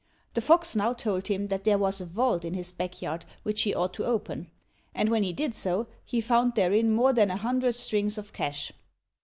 The 0.33 0.41
fox 0.41 0.75
now 0.75 0.93
told 0.93 1.27
him 1.27 1.49
that 1.49 1.63
there 1.63 1.77
was 1.77 2.01
a 2.01 2.07
vault 2.07 2.43
in 2.43 2.55
his 2.55 2.71
back 2.71 3.03
yard 3.03 3.23
which 3.43 3.61
he 3.61 3.75
ought 3.75 3.93
to 3.93 4.03
open; 4.05 4.49
and 4.95 5.09
when 5.09 5.21
he 5.21 5.31
did 5.31 5.53
so, 5.53 5.85
he 6.03 6.21
found 6.21 6.55
therein 6.55 6.91
more 6.91 7.13
than 7.13 7.29
a 7.29 7.37
hundred 7.37 7.75
strings 7.75 8.17
of 8.17 8.33
cash. 8.33 8.71